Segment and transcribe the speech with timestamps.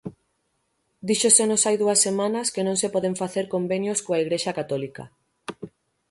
[1.09, 5.03] Díxosenos hai dúas semanas que non se poden facer convenios coa Igrexa católica.